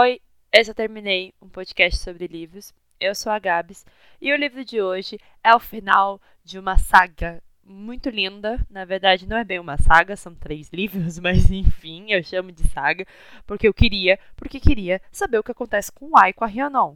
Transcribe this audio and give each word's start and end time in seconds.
Oi, 0.00 0.20
eu 0.52 0.74
terminei 0.76 1.34
um 1.42 1.48
podcast 1.48 1.98
sobre 1.98 2.28
livros. 2.28 2.72
Eu 3.00 3.16
sou 3.16 3.32
a 3.32 3.38
Gabs 3.40 3.84
e 4.20 4.32
o 4.32 4.36
livro 4.36 4.64
de 4.64 4.80
hoje 4.80 5.18
é 5.42 5.52
o 5.52 5.58
final 5.58 6.22
de 6.44 6.56
uma 6.56 6.78
saga 6.78 7.42
muito 7.64 8.08
linda. 8.08 8.64
Na 8.70 8.84
verdade, 8.84 9.26
não 9.26 9.36
é 9.36 9.42
bem 9.42 9.58
uma 9.58 9.76
saga, 9.76 10.14
são 10.14 10.32
três 10.36 10.70
livros, 10.72 11.18
mas 11.18 11.50
enfim, 11.50 12.12
eu 12.12 12.22
chamo 12.22 12.52
de 12.52 12.62
saga 12.68 13.04
porque 13.44 13.66
eu 13.66 13.74
queria, 13.74 14.20
porque 14.36 14.60
queria 14.60 15.02
saber 15.10 15.40
o 15.40 15.42
que 15.42 15.50
acontece 15.50 15.90
com 15.90 16.10
o 16.10 16.16
Ai 16.16 16.32
com 16.32 16.44
a 16.44 16.46
Rhiannon. 16.46 16.94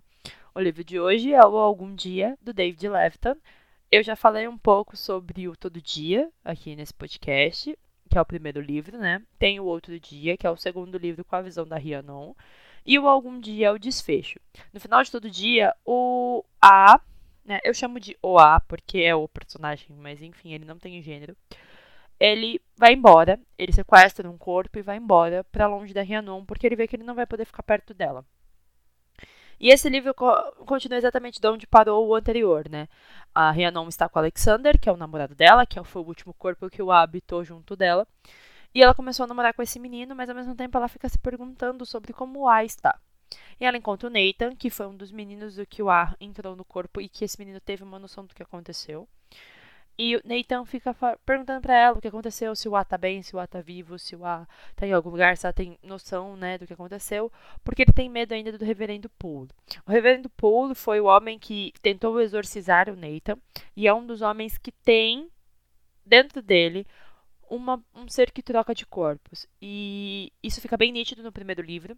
O 0.55 0.60
livro 0.60 0.84
de 0.84 1.00
hoje 1.00 1.34
é 1.34 1.45
o 1.45 1.56
Algum 1.56 1.92
Dia 1.96 2.38
do 2.41 2.52
David 2.52 2.88
Levitan. 2.88 3.37
Eu 3.91 4.05
já 4.05 4.14
falei 4.14 4.46
um 4.46 4.56
pouco 4.56 4.96
sobre 4.96 5.48
o 5.48 5.56
Todo 5.56 5.82
Dia 5.82 6.30
aqui 6.45 6.77
nesse 6.77 6.95
podcast, 6.95 7.77
que 8.09 8.16
é 8.16 8.20
o 8.20 8.24
primeiro 8.24 8.60
livro, 8.60 8.96
né? 8.96 9.20
Tem 9.41 9.59
o 9.59 9.64
Outro 9.64 9.98
Dia, 9.98 10.37
que 10.37 10.46
é 10.46 10.50
o 10.50 10.56
segundo 10.56 10.96
livro 10.96 11.24
com 11.24 11.34
a 11.34 11.42
visão 11.42 11.66
da 11.66 11.77
Rhiannon. 11.77 12.32
E 12.84 12.98
o 12.98 13.09
Algum 13.09 13.38
Dia 13.41 13.68
é 13.68 13.70
o 13.70 13.78
desfecho. 13.78 14.41
No 14.72 14.80
final 14.80 15.02
de 15.02 15.10
todo 15.10 15.30
dia, 15.30 15.74
o 15.84 16.45
A, 16.60 17.00
né, 17.45 17.60
eu 17.64 17.73
chamo 17.73 18.00
de 18.00 18.16
o 18.23 18.38
A 18.38 18.60
porque 18.60 18.98
é 19.00 19.14
o 19.14 19.28
personagem, 19.28 19.96
mas 19.96 20.20
enfim, 20.23 20.52
ele 20.52 20.64
não 20.64 20.78
tem 20.78 21.00
gênero. 21.02 21.37
Ele 22.18 22.60
vai 22.76 22.92
embora, 22.92 23.40
ele 23.59 23.73
sequestra 23.73 24.30
um 24.30 24.38
corpo 24.38 24.78
e 24.78 24.82
vai 24.82 24.96
embora 24.96 25.45
para 25.45 25.66
longe 25.66 25.92
da 25.92 26.02
Rhiannon, 26.02 26.45
porque 26.45 26.66
ele 26.66 26.76
vê 26.76 26.87
que 26.87 26.96
ele 26.96 27.04
não 27.04 27.14
vai 27.14 27.26
poder 27.26 27.45
ficar 27.45 27.62
perto 27.62 27.92
dela. 27.95 28.24
E 29.62 29.68
esse 29.70 29.88
livro 29.88 30.12
co 30.12 30.26
continua 30.66 30.98
exatamente 30.98 31.40
de 31.40 31.48
onde 31.48 31.68
parou 31.68 32.09
o 32.09 32.14
anterior, 32.16 32.68
né? 32.68 32.88
A 33.32 33.51
Rhiannon 33.52 33.88
está 33.88 34.09
com 34.09 34.18
Alexander, 34.18 34.78
que 34.78 34.88
é 34.88 34.92
o 34.92 34.96
namorado 34.96 35.37
dela, 35.37 35.64
que 35.64 35.82
foi 35.84 36.02
o 36.02 36.06
último 36.06 36.34
corpo 36.34 36.68
que 36.68 36.82
o 36.82 36.90
A 36.90 37.01
habitou 37.02 37.45
junto 37.45 37.76
dela. 37.76 38.06
E 38.74 38.82
ela 38.82 38.94
começou 38.94 39.24
a 39.24 39.26
namorar 39.26 39.54
com 39.54 39.62
esse 39.62 39.78
menino, 39.78 40.14
mas 40.14 40.28
ao 40.28 40.34
mesmo 40.34 40.54
tempo 40.54 40.76
ela 40.76 40.88
fica 40.88 41.08
se 41.08 41.18
perguntando 41.18 41.84
sobre 41.84 42.12
como 42.12 42.40
o 42.40 42.48
A 42.48 42.65
está. 42.65 42.98
E 43.60 43.64
ela 43.64 43.76
encontra 43.76 44.09
o 44.09 44.12
Nathan, 44.12 44.54
que 44.56 44.70
foi 44.70 44.87
um 44.87 44.96
dos 44.96 45.12
meninos 45.12 45.56
do 45.56 45.66
que 45.66 45.82
o 45.82 45.90
A 45.90 46.14
entrou 46.20 46.56
no 46.56 46.64
corpo 46.64 47.01
e 47.01 47.09
que 47.09 47.24
esse 47.24 47.38
menino 47.38 47.60
teve 47.60 47.82
uma 47.82 47.98
noção 47.98 48.24
do 48.24 48.34
que 48.34 48.42
aconteceu. 48.42 49.09
E 49.98 50.16
o 50.16 50.23
Nathan 50.24 50.64
fica 50.64 50.96
perguntando 51.24 51.60
para 51.60 51.76
ela 51.76 51.98
o 51.98 52.01
que 52.01 52.09
aconteceu, 52.09 52.56
se 52.56 52.66
o 52.66 52.74
A 52.74 52.82
tá 52.84 52.96
bem, 52.96 53.23
se 53.23 53.37
o 53.37 53.38
A 53.38 53.46
tá 53.46 53.60
vivo, 53.60 53.98
se 53.98 54.16
o 54.16 54.24
A 54.24 54.48
tá 54.74 54.86
em 54.86 54.92
algum 54.92 55.10
lugar, 55.10 55.36
se 55.36 55.45
ela 55.46 55.52
tem 55.52 55.79
noção, 55.82 56.34
né, 56.34 56.57
do 56.57 56.66
que 56.66 56.73
aconteceu, 56.73 57.30
porque 57.62 57.82
ele 57.82 57.92
tem 57.92 58.09
medo 58.09 58.32
ainda 58.32 58.57
do 58.57 58.64
reverendo 58.64 59.10
Poole. 59.10 59.51
O 59.86 59.90
reverendo 59.90 60.30
Poole 60.30 60.74
foi 60.74 60.98
o 60.98 61.04
homem 61.04 61.38
que 61.38 61.74
tentou 61.82 62.20
exorcizar 62.20 62.88
o 62.88 62.96
Nathan 62.96 63.38
e 63.76 63.86
é 63.86 63.92
um 63.92 64.06
dos 64.06 64.22
homens 64.22 64.56
que 64.56 64.72
tem 64.72 65.31
dentro 66.06 66.41
dele 66.41 66.86
uma, 67.53 67.84
um 67.94 68.08
ser 68.08 68.31
que 68.31 68.42
troca 68.42 68.75
de 68.75 68.86
corpos. 68.86 69.47
E 69.60 70.32
isso 70.42 70.60
fica 70.60 70.76
bem 70.76 70.91
nítido 70.91 71.22
no 71.22 71.31
primeiro 71.31 71.60
livro. 71.60 71.97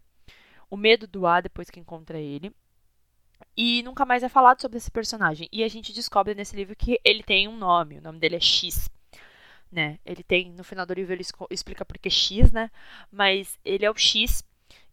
O 0.68 0.76
medo 0.76 1.06
do 1.06 1.26
A 1.28 1.40
depois 1.40 1.70
que 1.70 1.78
encontra 1.78 2.18
ele. 2.18 2.52
E 3.56 3.82
nunca 3.84 4.04
mais 4.04 4.24
é 4.24 4.28
falado 4.28 4.60
sobre 4.60 4.78
esse 4.78 4.90
personagem. 4.90 5.48
E 5.52 5.62
a 5.62 5.68
gente 5.68 5.92
descobre 5.92 6.34
nesse 6.34 6.56
livro 6.56 6.74
que 6.74 7.00
ele 7.04 7.22
tem 7.22 7.46
um 7.46 7.56
nome. 7.56 7.98
O 7.98 8.02
nome 8.02 8.18
dele 8.18 8.34
é 8.34 8.40
X. 8.40 8.90
Né? 9.70 10.00
Ele 10.04 10.24
tem, 10.24 10.50
no 10.50 10.64
final 10.64 10.84
do 10.84 10.94
livro, 10.94 11.12
ele 11.12 11.24
explica 11.50 11.84
por 11.84 11.98
que 11.98 12.10
X, 12.10 12.50
né? 12.50 12.70
Mas 13.10 13.56
ele 13.64 13.84
é 13.84 13.90
o 13.90 13.96
X. 13.96 14.42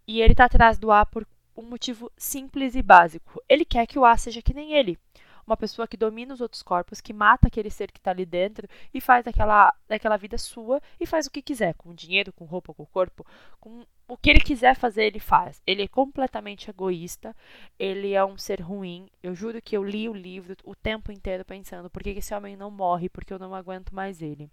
E 0.07 0.21
ele 0.21 0.35
tá 0.35 0.45
atrás 0.45 0.77
do 0.77 0.91
A 0.91 1.05
por 1.05 1.25
um 1.57 1.63
motivo 1.63 2.11
simples 2.15 2.75
e 2.75 2.83
básico. 2.83 3.41
Ele 3.49 3.65
quer 3.65 3.87
que 3.87 3.97
o 3.97 4.05
A 4.05 4.15
seja 4.15 4.41
que 4.43 4.53
nem 4.53 4.73
ele 4.73 4.97
uma 5.45 5.57
pessoa 5.57 5.87
que 5.87 5.97
domina 5.97 6.33
os 6.33 6.41
outros 6.41 6.61
corpos, 6.61 7.01
que 7.01 7.13
mata 7.13 7.47
aquele 7.47 7.69
ser 7.69 7.91
que 7.91 7.99
está 7.99 8.11
ali 8.11 8.25
dentro 8.25 8.67
e 8.93 9.01
faz 9.01 9.25
daquela, 9.25 9.73
daquela 9.87 10.17
vida 10.17 10.37
sua 10.37 10.81
e 10.99 11.05
faz 11.05 11.27
o 11.27 11.31
que 11.31 11.41
quiser, 11.41 11.73
com 11.75 11.93
dinheiro, 11.93 12.33
com 12.33 12.45
roupa, 12.45 12.73
com 12.73 12.85
corpo, 12.85 13.25
com 13.59 13.85
o 14.07 14.17
que 14.17 14.29
ele 14.29 14.41
quiser 14.41 14.75
fazer, 14.75 15.05
ele 15.05 15.19
faz. 15.19 15.61
Ele 15.65 15.83
é 15.83 15.87
completamente 15.87 16.69
egoísta, 16.69 17.35
ele 17.79 18.13
é 18.13 18.23
um 18.25 18.37
ser 18.37 18.59
ruim. 18.59 19.09
Eu 19.23 19.33
juro 19.33 19.61
que 19.61 19.77
eu 19.77 19.83
li 19.83 20.09
o 20.09 20.13
livro 20.13 20.55
o 20.65 20.75
tempo 20.75 21.11
inteiro 21.11 21.45
pensando 21.45 21.89
por 21.89 22.03
que 22.03 22.09
esse 22.09 22.33
homem 22.33 22.57
não 22.57 22.69
morre, 22.69 23.07
porque 23.07 23.33
eu 23.33 23.39
não 23.39 23.55
aguento 23.55 23.95
mais 23.95 24.21
ele. 24.21 24.51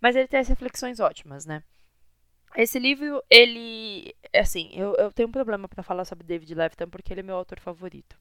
Mas 0.00 0.16
ele 0.16 0.26
tem 0.26 0.40
as 0.40 0.48
reflexões 0.48 0.98
ótimas, 0.98 1.44
né? 1.44 1.62
Esse 2.56 2.78
livro, 2.78 3.22
ele. 3.30 4.14
Assim, 4.34 4.70
eu, 4.72 4.94
eu 4.96 5.12
tenho 5.12 5.28
um 5.28 5.32
problema 5.32 5.68
para 5.68 5.82
falar 5.82 6.04
sobre 6.04 6.26
David 6.26 6.54
Levitan 6.54 6.88
porque 6.88 7.12
ele 7.12 7.20
é 7.20 7.22
meu 7.22 7.36
autor 7.36 7.60
favorito. 7.60 8.18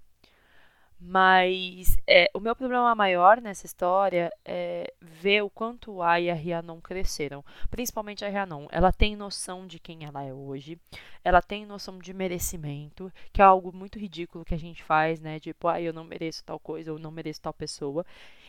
Mas 1.02 1.98
é, 2.06 2.30
o 2.34 2.42
meu 2.42 2.54
problema 2.54 2.94
maior 2.94 3.40
nessa 3.40 3.66
história 3.66 4.30
é 4.44 4.94
ver 5.00 5.42
o 5.42 5.50
quanto 5.50 6.02
a 6.02 6.20
e 6.20 6.30
a 6.30 6.34
Rhiannon 6.34 6.82
cresceram. 6.82 7.44
Principalmente 7.72 8.26
a 8.26 8.30
Rhiannon. 8.30 8.68
Ela 8.70 8.92
tem 8.92 9.16
noção 9.16 9.66
de 9.66 9.80
quem 9.80 10.04
ela 10.04 10.22
é 10.24 10.34
hoje. 10.34 10.78
Ela 11.24 11.42
tem 11.42 11.66
noção 11.66 12.00
de 12.00 12.14
merecimento, 12.14 13.12
que 13.32 13.42
é 13.42 13.46
algo 13.46 13.72
muito 13.74 13.98
ridículo 13.98 14.44
que 14.44 14.54
a 14.54 14.60
gente 14.60 14.84
faz, 14.84 15.22
né? 15.22 15.40
Tipo, 15.40 15.70
ah, 15.70 15.82
eu 15.82 15.94
não 15.94 16.04
mereço 16.04 16.44
tal 16.44 16.60
coisa, 16.60 16.92
ou 16.92 17.00
não 17.00 17.12
mereço 17.12 17.42
tal 17.42 17.54
pessoa. 17.54 18.06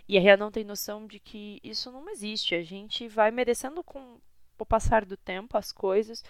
E 0.09 0.19
a 0.19 0.21
Rhiannon 0.21 0.51
tem 0.51 0.65
noção 0.65 1.07
de 1.07 1.21
que 1.21 1.61
isso 1.63 1.93
não 1.93 2.09
existe. 2.09 2.57
A 2.57 2.63
gente 2.65 3.07
vai 3.07 3.31
merecendo 3.31 3.85
com 3.85 4.19
o 4.59 4.67
passar 4.67 5.05
do 5.05 5.17
tempo 5.17 5.57
as 5.57 5.71
coisas 5.71 6.25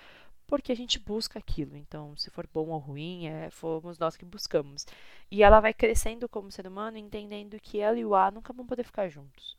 porque 0.50 0.72
a 0.72 0.74
gente 0.74 0.98
busca 0.98 1.38
aquilo. 1.38 1.76
Então, 1.76 2.16
se 2.16 2.28
for 2.28 2.44
bom 2.52 2.70
ou 2.70 2.78
ruim, 2.78 3.28
é, 3.28 3.50
fomos 3.50 4.00
nós 4.00 4.16
que 4.16 4.24
buscamos. 4.24 4.84
E 5.30 5.44
ela 5.44 5.60
vai 5.60 5.72
crescendo 5.72 6.28
como 6.28 6.50
ser 6.50 6.66
humano, 6.66 6.98
entendendo 6.98 7.60
que 7.60 7.78
ela 7.78 7.96
e 7.96 8.04
o 8.04 8.16
A 8.16 8.32
nunca 8.32 8.52
vão 8.52 8.66
poder 8.66 8.82
ficar 8.82 9.08
juntos. 9.08 9.56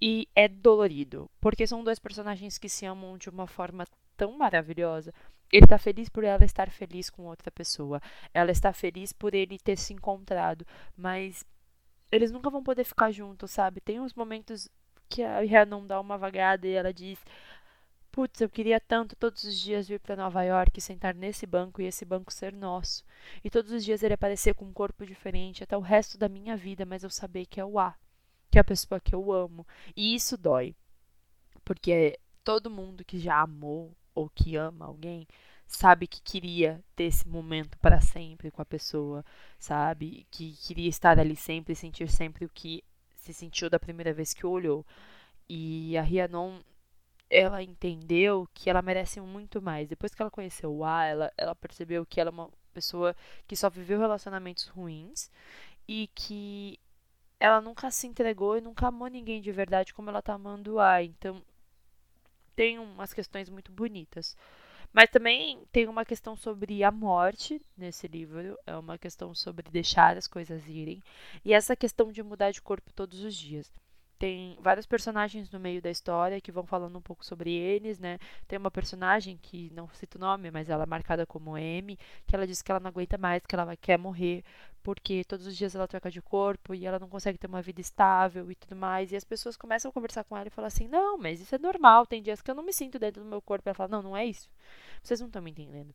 E 0.00 0.26
é 0.34 0.48
dolorido, 0.48 1.30
porque 1.42 1.66
são 1.66 1.84
dois 1.84 1.98
personagens 1.98 2.56
que 2.56 2.70
se 2.70 2.86
amam 2.86 3.18
de 3.18 3.28
uma 3.28 3.46
forma 3.46 3.84
tão 4.16 4.32
maravilhosa. 4.38 5.12
Ele 5.52 5.66
está 5.66 5.76
feliz 5.76 6.08
por 6.08 6.24
ela 6.24 6.42
estar 6.42 6.70
feliz 6.70 7.10
com 7.10 7.24
outra 7.24 7.50
pessoa. 7.50 8.00
Ela 8.32 8.50
está 8.50 8.72
feliz 8.72 9.12
por 9.12 9.34
ele 9.34 9.58
ter 9.58 9.76
se 9.76 9.92
encontrado. 9.92 10.66
Mas 10.96 11.44
eles 12.10 12.32
nunca 12.32 12.48
vão 12.48 12.62
poder 12.62 12.84
ficar 12.84 13.10
juntos, 13.10 13.50
sabe? 13.50 13.78
Tem 13.78 14.00
uns 14.00 14.14
momentos 14.14 14.70
que 15.06 15.22
a 15.22 15.40
Rhea 15.40 15.66
não 15.66 15.86
dá 15.86 16.00
uma 16.00 16.16
vagada 16.16 16.66
e 16.66 16.72
ela 16.72 16.94
diz: 16.94 17.18
Putz, 18.14 18.40
eu 18.40 18.48
queria 18.48 18.78
tanto 18.78 19.16
todos 19.16 19.42
os 19.42 19.58
dias 19.58 19.88
vir 19.88 19.98
para 19.98 20.14
Nova 20.14 20.40
York, 20.44 20.80
sentar 20.80 21.16
nesse 21.16 21.48
banco 21.48 21.82
e 21.82 21.86
esse 21.86 22.04
banco 22.04 22.32
ser 22.32 22.52
nosso. 22.52 23.04
E 23.42 23.50
todos 23.50 23.72
os 23.72 23.84
dias 23.84 24.04
ele 24.04 24.14
aparecer 24.14 24.54
com 24.54 24.66
um 24.66 24.72
corpo 24.72 25.04
diferente 25.04 25.64
até 25.64 25.76
o 25.76 25.80
resto 25.80 26.16
da 26.16 26.28
minha 26.28 26.56
vida, 26.56 26.86
mas 26.86 27.02
eu 27.02 27.10
saber 27.10 27.44
que 27.44 27.58
é 27.58 27.64
o 27.64 27.76
A, 27.76 27.92
que 28.52 28.56
é 28.56 28.60
a 28.60 28.64
pessoa 28.64 29.00
que 29.00 29.16
eu 29.16 29.32
amo. 29.32 29.66
E 29.96 30.14
isso 30.14 30.36
dói. 30.36 30.76
Porque 31.64 32.16
todo 32.44 32.70
mundo 32.70 33.04
que 33.04 33.18
já 33.18 33.40
amou 33.40 33.92
ou 34.14 34.30
que 34.30 34.54
ama 34.54 34.86
alguém 34.86 35.26
sabe 35.66 36.06
que 36.06 36.22
queria 36.22 36.80
ter 36.94 37.06
esse 37.06 37.26
momento 37.26 37.76
para 37.78 38.00
sempre 38.00 38.48
com 38.48 38.62
a 38.62 38.64
pessoa, 38.64 39.24
sabe? 39.58 40.24
Que 40.30 40.52
queria 40.58 40.88
estar 40.88 41.18
ali 41.18 41.34
sempre 41.34 41.72
e 41.72 41.76
sentir 41.76 42.08
sempre 42.08 42.44
o 42.44 42.48
que 42.48 42.84
se 43.16 43.34
sentiu 43.34 43.68
da 43.68 43.80
primeira 43.80 44.12
vez 44.12 44.32
que 44.32 44.46
olhou. 44.46 44.86
E 45.48 45.98
a 45.98 46.02
Rhiannon 46.02 46.60
ela 47.34 47.62
entendeu 47.62 48.48
que 48.54 48.70
ela 48.70 48.80
merece 48.80 49.20
muito 49.20 49.60
mais. 49.60 49.88
Depois 49.88 50.14
que 50.14 50.22
ela 50.22 50.30
conheceu 50.30 50.72
o 50.72 50.84
A, 50.84 51.04
ela, 51.04 51.32
ela 51.36 51.54
percebeu 51.54 52.06
que 52.06 52.20
ela 52.20 52.30
é 52.30 52.32
uma 52.32 52.48
pessoa 52.72 53.14
que 53.46 53.56
só 53.56 53.68
viveu 53.68 53.98
relacionamentos 53.98 54.68
ruins 54.68 55.30
e 55.88 56.08
que 56.14 56.78
ela 57.40 57.60
nunca 57.60 57.90
se 57.90 58.06
entregou 58.06 58.56
e 58.56 58.60
nunca 58.60 58.86
amou 58.86 59.08
ninguém 59.08 59.42
de 59.42 59.50
verdade 59.50 59.92
como 59.92 60.08
ela 60.10 60.22
tá 60.22 60.34
amando 60.34 60.74
o 60.74 60.80
A. 60.80 61.02
Então, 61.02 61.42
tem 62.54 62.78
umas 62.78 63.12
questões 63.12 63.50
muito 63.50 63.72
bonitas. 63.72 64.36
Mas 64.92 65.10
também 65.10 65.60
tem 65.72 65.88
uma 65.88 66.04
questão 66.04 66.36
sobre 66.36 66.84
a 66.84 66.92
morte 66.92 67.60
nesse 67.76 68.06
livro, 68.06 68.56
é 68.64 68.76
uma 68.76 68.96
questão 68.96 69.34
sobre 69.34 69.68
deixar 69.68 70.16
as 70.16 70.28
coisas 70.28 70.64
irem, 70.68 71.02
e 71.44 71.52
essa 71.52 71.74
questão 71.74 72.12
de 72.12 72.22
mudar 72.22 72.52
de 72.52 72.62
corpo 72.62 72.92
todos 72.92 73.24
os 73.24 73.34
dias 73.34 73.72
tem 74.18 74.56
vários 74.60 74.86
personagens 74.86 75.50
no 75.50 75.60
meio 75.60 75.82
da 75.82 75.90
história 75.90 76.40
que 76.40 76.52
vão 76.52 76.64
falando 76.66 76.96
um 76.98 77.02
pouco 77.02 77.24
sobre 77.24 77.52
eles, 77.52 77.98
né? 77.98 78.18
Tem 78.48 78.58
uma 78.58 78.70
personagem 78.70 79.38
que 79.40 79.70
não 79.74 79.88
cito 79.90 80.18
o 80.18 80.20
nome, 80.20 80.50
mas 80.50 80.68
ela 80.68 80.84
é 80.84 80.86
marcada 80.86 81.26
como 81.26 81.56
M, 81.58 81.98
que 82.26 82.34
ela 82.34 82.46
diz 82.46 82.62
que 82.62 82.70
ela 82.70 82.80
não 82.80 82.88
aguenta 82.88 83.18
mais, 83.18 83.44
que 83.46 83.54
ela 83.54 83.76
quer 83.76 83.98
morrer, 83.98 84.44
porque 84.82 85.24
todos 85.24 85.46
os 85.46 85.56
dias 85.56 85.74
ela 85.74 85.88
troca 85.88 86.10
de 86.10 86.22
corpo 86.22 86.74
e 86.74 86.86
ela 86.86 86.98
não 86.98 87.08
consegue 87.08 87.38
ter 87.38 87.46
uma 87.46 87.62
vida 87.62 87.80
estável 87.80 88.50
e 88.50 88.54
tudo 88.54 88.76
mais. 88.76 89.12
E 89.12 89.16
as 89.16 89.24
pessoas 89.24 89.56
começam 89.56 89.90
a 89.90 89.92
conversar 89.92 90.24
com 90.24 90.36
ela 90.36 90.46
e 90.48 90.50
falam 90.50 90.68
assim: 90.68 90.88
"Não, 90.88 91.18
mas 91.18 91.40
isso 91.40 91.54
é 91.54 91.58
normal, 91.58 92.06
tem 92.06 92.22
dias 92.22 92.42
que 92.42 92.50
eu 92.50 92.54
não 92.54 92.62
me 92.64 92.72
sinto 92.72 92.98
dentro 92.98 93.22
do 93.22 93.28
meu 93.28 93.42
corpo". 93.42 93.68
Ela 93.68 93.74
fala: 93.74 93.88
"Não, 93.90 94.02
não 94.02 94.16
é 94.16 94.24
isso. 94.26 94.48
Vocês 95.02 95.20
não 95.20 95.28
estão 95.28 95.42
me 95.42 95.50
entendendo". 95.50 95.94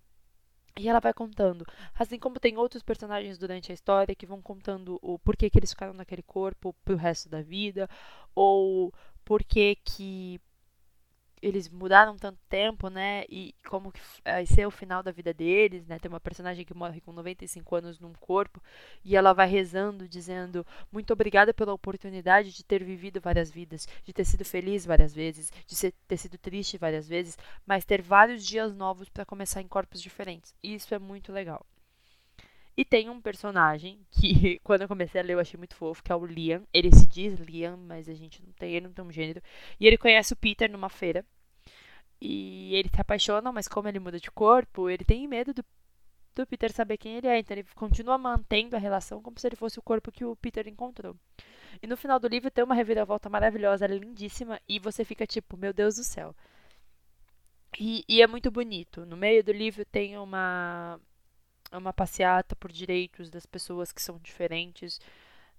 E 0.77 0.87
ela 0.87 0.99
vai 0.99 1.13
contando. 1.13 1.65
Assim 1.93 2.17
como 2.17 2.39
tem 2.39 2.57
outros 2.57 2.83
personagens 2.83 3.37
durante 3.37 3.71
a 3.71 3.75
história 3.75 4.15
que 4.15 4.25
vão 4.25 4.41
contando 4.41 4.99
o 5.01 5.19
porquê 5.19 5.49
que 5.49 5.59
eles 5.59 5.71
ficaram 5.71 5.93
naquele 5.93 6.23
corpo 6.23 6.73
pro 6.85 6.95
resto 6.95 7.29
da 7.29 7.41
vida, 7.41 7.89
ou 8.33 8.93
porquê 9.25 9.77
que 9.83 10.39
eles 11.41 11.69
mudaram 11.69 12.15
tanto 12.17 12.39
tempo, 12.49 12.89
né? 12.89 13.23
E 13.29 13.53
como 13.67 13.91
que 13.91 13.99
vai 14.23 14.45
ser 14.45 14.65
o 14.65 14.71
final 14.71 15.01
da 15.01 15.11
vida 15.11 15.33
deles, 15.33 15.85
né? 15.87 15.99
Tem 15.99 16.09
uma 16.09 16.19
personagem 16.19 16.65
que 16.65 16.73
morre 16.73 17.01
com 17.01 17.11
95 17.11 17.75
anos 17.75 17.99
num 17.99 18.13
corpo 18.13 18.61
e 19.03 19.15
ela 19.15 19.33
vai 19.33 19.47
rezando, 19.47 20.07
dizendo: 20.07 20.65
Muito 20.91 21.13
obrigada 21.13 21.53
pela 21.53 21.73
oportunidade 21.73 22.51
de 22.51 22.63
ter 22.63 22.83
vivido 22.83 23.21
várias 23.21 23.49
vidas, 23.49 23.87
de 24.03 24.13
ter 24.13 24.25
sido 24.25 24.45
feliz 24.45 24.85
várias 24.85 25.13
vezes, 25.13 25.51
de 25.65 25.75
ser, 25.75 25.93
ter 26.07 26.17
sido 26.17 26.37
triste 26.37 26.77
várias 26.77 27.07
vezes, 27.07 27.37
mas 27.65 27.85
ter 27.85 28.01
vários 28.01 28.45
dias 28.45 28.75
novos 28.75 29.09
para 29.09 29.25
começar 29.25 29.61
em 29.61 29.67
corpos 29.67 30.01
diferentes. 30.01 30.53
Isso 30.63 30.93
é 30.93 30.99
muito 30.99 31.31
legal. 31.31 31.65
E 32.79 32.85
tem 32.85 33.09
um 33.09 33.19
personagem 33.19 33.99
que, 34.09 34.57
quando 34.63 34.83
eu 34.83 34.87
comecei 34.87 35.19
a 35.19 35.23
ler, 35.23 35.33
eu 35.33 35.39
achei 35.41 35.57
muito 35.57 35.75
fofo, 35.75 36.01
que 36.01 36.13
é 36.13 36.15
o 36.15 36.25
Liam. 36.25 36.65
Ele 36.73 36.89
se 36.95 37.05
diz 37.05 37.37
Liam, 37.37 37.75
mas 37.75 38.07
a 38.07 38.13
gente 38.13 38.41
não 38.41 38.53
tem, 38.53 38.73
ele 38.73 38.87
não 38.87 38.93
tem 38.93 39.03
um 39.03 39.11
gênero. 39.11 39.41
E 39.77 39.85
ele 39.85 39.97
conhece 39.97 40.31
o 40.31 40.35
Peter 40.37 40.71
numa 40.71 40.87
feira. 40.87 41.25
E 42.21 42.73
ele 42.73 42.87
se 42.87 43.01
apaixona, 43.01 43.51
mas 43.51 43.67
como 43.67 43.89
ele 43.89 43.99
muda 43.99 44.17
de 44.17 44.31
corpo, 44.31 44.89
ele 44.89 45.03
tem 45.03 45.27
medo 45.27 45.53
do, 45.53 45.61
do 46.33 46.47
Peter 46.47 46.71
saber 46.71 46.95
quem 46.95 47.17
ele 47.17 47.27
é. 47.27 47.37
Então 47.37 47.57
ele 47.57 47.67
continua 47.75 48.17
mantendo 48.17 48.77
a 48.77 48.79
relação 48.79 49.21
como 49.21 49.37
se 49.37 49.45
ele 49.45 49.57
fosse 49.57 49.77
o 49.77 49.81
corpo 49.81 50.09
que 50.09 50.23
o 50.23 50.37
Peter 50.37 50.65
encontrou. 50.65 51.17
E 51.83 51.87
no 51.87 51.97
final 51.97 52.17
do 52.17 52.29
livro 52.29 52.49
tem 52.49 52.63
uma 52.63 52.75
reviravolta 52.75 53.29
maravilhosa, 53.29 53.87
lindíssima, 53.87 54.57
e 54.69 54.79
você 54.79 55.03
fica 55.03 55.27
tipo, 55.27 55.57
meu 55.57 55.73
Deus 55.73 55.97
do 55.97 56.03
céu. 56.05 56.33
E, 57.77 58.05
e 58.07 58.21
é 58.21 58.27
muito 58.27 58.49
bonito. 58.49 59.05
No 59.05 59.17
meio 59.17 59.43
do 59.43 59.51
livro 59.51 59.83
tem 59.83 60.17
uma 60.17 60.97
é 61.71 61.77
uma 61.77 61.93
passeata 61.93 62.55
por 62.55 62.71
direitos 62.71 63.29
das 63.29 63.45
pessoas 63.45 63.91
que 63.91 64.01
são 64.01 64.17
diferentes, 64.19 64.99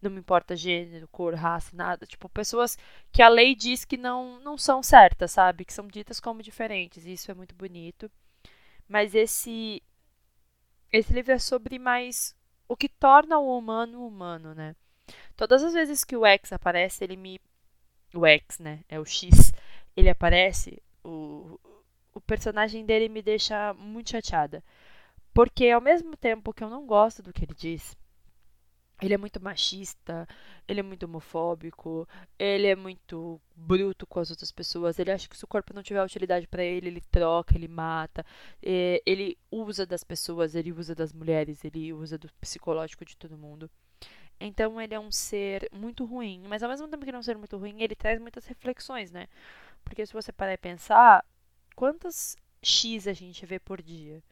não 0.01 0.11
me 0.11 0.19
importa 0.21 0.57
gênero, 0.57 1.09
cor, 1.09 1.35
raça, 1.35 1.77
nada. 1.77 2.07
Tipo, 2.07 2.29
pessoas 2.29 2.79
que 3.13 3.23
a 3.23 3.29
lei 3.29 3.55
diz 3.55 3.85
que 3.85 3.97
não, 3.97 4.41
não 4.41 4.57
são 4.57 4.83
certas, 4.83 5.33
sabe? 5.33 5.65
Que 5.65 5.73
são 5.73 5.87
ditas 5.87 6.21
como 6.21 6.43
diferentes. 6.43 7.05
E 7.07 7.13
isso 7.13 7.31
é 7.31 7.35
muito 7.35 7.55
bonito. 7.55 8.11
Mas 8.89 9.15
esse 9.15 9.83
esse 10.93 11.13
livro 11.13 11.33
é 11.33 11.39
sobre 11.39 11.79
mais 11.79 12.35
o 12.69 12.77
que 12.77 12.89
torna 12.89 13.39
o 13.39 13.57
humano 13.57 14.07
humano, 14.07 14.55
né? 14.55 14.75
Todas 15.37 15.63
as 15.63 15.73
vezes 15.75 16.05
que 16.05 16.17
o 16.17 16.27
X 16.27 16.53
aparece, 16.53 17.05
ele 17.05 17.17
me 17.17 17.41
o 18.15 18.27
X, 18.27 18.59
né? 18.59 18.81
É 18.89 18.99
o 18.99 19.05
X. 19.05 19.53
Ele 19.97 20.09
aparece, 20.09 20.83
o 21.05 21.59
o 22.15 22.21
personagem 22.21 22.85
dele 22.85 23.09
me 23.09 23.23
deixa 23.23 23.73
muito 23.75 24.11
chateada. 24.11 24.63
Porque 25.33 25.69
ao 25.71 25.81
mesmo 25.81 26.17
tempo 26.17 26.53
que 26.53 26.63
eu 26.63 26.71
não 26.71 26.87
gosto 26.87 27.23
do 27.23 27.33
que 27.33 27.45
ele 27.45 27.55
diz, 27.55 27.97
ele 29.03 29.15
é 29.15 29.19
muito 29.19 29.43
machista, 29.43 30.29
ele 30.69 30.81
é 30.81 30.83
muito 30.83 31.05
homofóbico, 31.05 32.07
ele 32.39 32.67
é 32.67 32.77
muito 32.77 33.41
bruto 33.57 34.07
com 34.07 34.21
as 34.21 34.31
outras 34.31 34.53
pessoas. 34.53 34.99
Ele 34.99 35.11
acha 35.11 35.29
que 35.29 35.37
se 35.37 35.45
o 35.45 35.49
corpo 35.49 35.73
não 35.73 35.83
tiver 35.83 36.03
utilidade 36.05 36.47
para 36.47 36.63
ele, 36.63 36.89
ele 36.89 37.01
troca, 37.01 37.57
ele 37.57 37.69
mata. 37.69 38.25
É, 38.63 39.03
ele 39.07 39.39
usa 39.51 39.87
das 39.87 40.05
pessoas, 40.05 40.55
ele 40.55 40.73
usa 40.73 40.95
das 40.95 41.13
mulheres, 41.13 41.65
ele 41.65 41.93
usa 41.93 42.19
do 42.19 42.31
psicológico 42.41 43.05
de 43.05 43.17
todo 43.17 43.39
mundo. 43.39 43.71
Então 44.39 44.81
ele 44.81 44.95
é 44.95 45.01
um 45.01 45.11
ser 45.13 45.69
muito 45.73 46.05
ruim, 46.05 46.45
mas 46.49 46.63
ao 46.63 46.69
mesmo 46.69 46.89
tempo 46.89 47.05
que 47.05 47.11
ele 47.11 47.17
é 47.17 47.21
um 47.21 47.23
ser 47.23 47.37
muito 47.37 47.57
ruim, 47.59 47.83
ele 47.83 47.95
traz 47.95 48.19
muitas 48.21 48.47
reflexões, 48.47 49.11
né? 49.11 49.29
Porque 49.85 50.05
se 50.07 50.13
você 50.13 50.33
parar 50.33 50.55
e 50.55 50.59
pensar, 50.59 51.25
quantas 51.75 52.37
X 52.63 53.07
a 53.07 53.13
gente 53.13 53.45
vê 53.47 53.59
por 53.59 53.83
dia? 53.83 54.23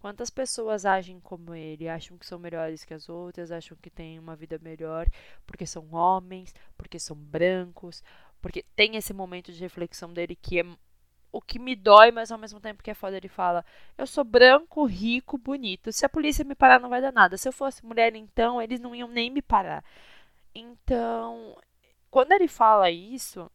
Quantas 0.00 0.30
pessoas 0.30 0.86
agem 0.86 1.18
como 1.20 1.54
ele, 1.54 1.88
acham 1.88 2.16
que 2.16 2.26
são 2.26 2.38
melhores 2.38 2.84
que 2.84 2.94
as 2.94 3.08
outras, 3.08 3.50
acham 3.50 3.76
que 3.80 3.90
têm 3.90 4.18
uma 4.18 4.36
vida 4.36 4.58
melhor 4.62 5.06
porque 5.46 5.66
são 5.66 5.92
homens, 5.92 6.54
porque 6.76 7.00
são 7.00 7.16
brancos, 7.16 8.02
porque 8.40 8.64
tem 8.76 8.96
esse 8.96 9.12
momento 9.12 9.52
de 9.52 9.60
reflexão 9.60 10.12
dele 10.12 10.36
que 10.36 10.60
é 10.60 10.64
o 11.30 11.42
que 11.42 11.58
me 11.58 11.76
dói, 11.76 12.10
mas 12.10 12.32
ao 12.32 12.38
mesmo 12.38 12.60
tempo 12.60 12.82
que 12.82 12.90
é 12.90 12.94
foda, 12.94 13.16
ele 13.16 13.28
fala: 13.28 13.64
Eu 13.96 14.06
sou 14.06 14.24
branco, 14.24 14.84
rico, 14.84 15.36
bonito. 15.36 15.92
Se 15.92 16.04
a 16.06 16.08
polícia 16.08 16.44
me 16.44 16.54
parar, 16.54 16.80
não 16.80 16.88
vai 16.88 17.00
dar 17.02 17.12
nada. 17.12 17.36
Se 17.36 17.48
eu 17.48 17.52
fosse 17.52 17.84
mulher, 17.84 18.14
então, 18.16 18.62
eles 18.62 18.80
não 18.80 18.94
iam 18.94 19.08
nem 19.08 19.30
me 19.30 19.42
parar. 19.42 19.84
Então, 20.54 21.56
quando 22.10 22.32
ele 22.32 22.48
fala 22.48 22.90
isso, 22.90 23.50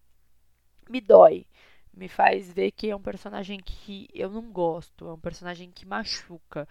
me 0.89 1.01
dói 1.01 1.48
me 1.94 2.07
faz 2.07 2.51
ver 2.51 2.72
que 2.72 2.90
é 2.90 2.95
um 2.95 3.01
personagem 3.01 3.60
que 3.60 4.07
eu 4.13 4.30
não 4.30 4.51
gosto, 4.51 5.07
é 5.07 5.13
um 5.13 5.19
personagem 5.19 5.72
que 5.72 5.86
machuca, 5.86 6.68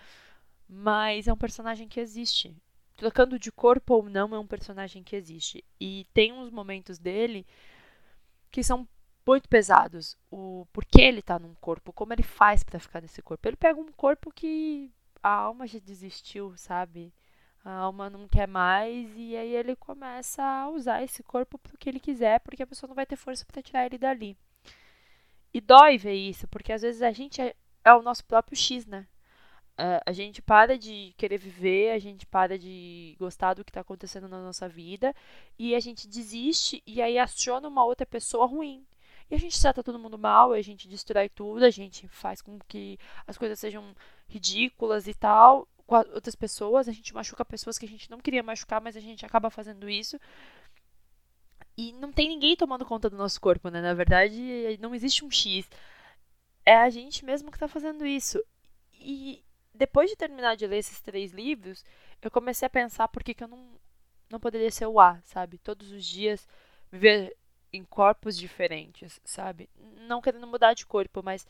mas 0.69 1.29
é 1.29 1.33
um 1.33 1.37
personagem 1.37 1.89
que 1.89 2.01
existe. 2.01 2.55
Trocando 2.97 3.39
de 3.39 3.51
corpo 3.51 3.95
ou 3.95 4.09
não, 4.09 4.35
é 4.35 4.39
um 4.39 4.47
personagem 4.47 5.03
que 5.03 5.17
existe. 5.17 5.65
E 5.81 6.07
tem 6.13 6.33
uns 6.33 6.51
momentos 6.51 6.99
dele 6.99 7.47
que 8.51 8.63
são 8.63 8.87
muito 9.27 9.49
pesados. 9.49 10.17
O 10.31 10.67
porquê 10.73 11.03
ele 11.03 11.23
tá 11.23 11.39
num 11.39 11.55
corpo, 11.55 11.93
como 11.93 12.13
ele 12.13 12.23
faz 12.23 12.63
para 12.63 12.79
ficar 12.79 13.01
nesse 13.01 13.23
corpo. 13.23 13.47
Ele 13.49 13.57
pega 13.57 13.81
um 13.81 13.93
corpo 13.93 14.33
que 14.33 14.91
a 15.23 15.31
alma 15.31 15.67
já 15.67 15.79
desistiu, 15.79 16.57
sabe? 16.57 17.13
A 17.65 17.73
alma 17.73 18.11
não 18.11 18.29
quer 18.29 18.49
mais 18.49 19.09
e 19.17 19.37
aí 19.37 19.55
ele 19.55 19.77
começa 19.77 20.43
a 20.43 20.69
usar 20.69 21.03
esse 21.03 21.23
corpo 21.23 21.59
pro 21.59 21.79
que 21.79 21.89
ele 21.89 22.01
quiser, 22.01 22.41
porque 22.41 22.63
a 22.63 22.67
pessoa 22.67 22.89
não 22.89 22.95
vai 22.95 23.07
ter 23.07 23.17
força 23.17 23.45
para 23.47 23.63
tirar 23.63 23.87
ele 23.87 23.99
dali. 23.99 24.37
E 25.55 25.61
dói 25.61 25.99
ver 25.99 26.15
isso, 26.15 26.49
porque 26.49 26.73
às 26.73 26.83
vezes 26.83 27.03
a 27.03 27.13
gente 27.13 27.41
é, 27.41 27.55
é 27.85 27.93
o 27.95 28.03
nosso 28.03 28.25
próprio 28.25 28.57
X, 28.57 28.87
né? 28.87 29.07
Uh, 29.73 30.01
a 30.05 30.13
gente 30.13 30.43
para 30.43 30.79
de 30.79 31.15
querer 31.17 31.39
viver, 31.39 31.93
a 31.93 31.99
gente 31.99 32.27
para 32.27 32.59
de 32.59 33.17
gostar 33.19 33.55
do 33.55 33.65
que 33.65 33.71
está 33.71 33.81
acontecendo 33.81 34.29
na 34.29 34.41
nossa 34.43 34.69
vida 34.69 35.15
e 35.59 35.75
a 35.75 35.81
gente 35.81 36.07
desiste 36.07 36.83
e 36.87 37.01
aí 37.01 37.19
aciona 37.19 37.69
uma 37.69 37.85
outra 37.85 38.07
pessoa 38.07 38.47
ruim. 38.47 38.87
E 39.31 39.35
a 39.35 39.39
gente 39.39 39.59
trata 39.61 39.83
todo 39.83 39.99
mundo 39.99 40.19
mal, 40.19 40.53
a 40.53 40.61
gente 40.61 40.87
destrói 40.87 41.29
tudo, 41.29 41.65
a 41.65 41.71
gente 41.71 42.07
faz 42.09 42.43
com 42.43 42.59
que 42.69 42.99
as 43.27 43.39
coisas 43.39 43.59
sejam 43.59 43.95
ridículas 44.29 45.07
e 45.07 45.15
tal 45.15 45.67
com 45.87 45.97
outras 46.15 46.35
pessoas, 46.35 46.89
a 46.89 46.93
gente 46.93 47.15
machuca 47.15 47.45
pessoas 47.45 47.79
que 47.79 47.85
a 47.85 47.89
gente 47.89 48.11
não 48.11 48.19
queria 48.19 48.43
machucar, 48.43 48.81
mas 48.81 48.97
a 48.97 49.01
gente 49.01 49.27
acaba 49.27 49.51
fazendo 49.51 49.89
isso 49.91 50.19
e 51.77 51.93
não 51.95 52.13
tem 52.13 52.29
ninguém 52.29 52.57
tomando 52.57 52.85
conta 52.85 53.09
do 53.09 53.17
nosso 53.17 53.41
corpo, 53.41 53.69
né? 53.69 53.81
Na 53.81 53.95
verdade, 53.95 54.79
não 54.81 54.95
existe 54.95 55.25
um 55.25 55.31
X. 55.31 55.69
É 56.65 56.77
a 56.77 56.91
gente 56.91 57.25
mesmo 57.25 57.51
que 57.51 57.57
está 57.57 57.69
fazendo 57.69 58.07
isso. 58.07 58.43
E 58.93 59.43
depois 59.75 60.11
de 60.11 60.17
terminar 60.17 60.57
de 60.57 60.67
ler 60.67 60.79
esses 60.79 61.01
três 61.01 61.33
livros, 61.33 61.85
eu 62.21 62.31
comecei 62.31 62.67
a 62.67 62.71
pensar 62.71 63.09
por 63.09 63.23
que, 63.25 63.35
que 63.35 63.43
eu 63.45 63.49
não, 63.49 63.67
não 64.31 64.39
poderia 64.39 64.71
ser 64.71 64.87
o 64.87 65.01
A, 65.01 65.21
sabe? 65.25 65.59
Todos 65.59 65.91
os 65.91 66.05
dias 66.05 66.47
viver 66.91 67.37
em 67.73 67.85
corpos 67.85 68.37
diferentes, 68.37 69.19
sabe? 69.25 69.69
Não 70.07 70.21
querendo 70.21 70.47
mudar 70.47 70.75
de 70.75 70.85
corpo, 70.85 71.23
mas 71.23 71.47